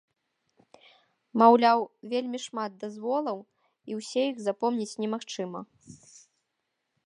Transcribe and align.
Маўляў, 1.41 1.79
вельмі 2.15 2.39
шмат 2.47 2.71
дазволаў 2.85 3.37
і 3.91 4.01
ўсе 4.01 4.21
іх 4.33 4.37
запомніць 4.49 4.99
немагчыма. 5.07 5.61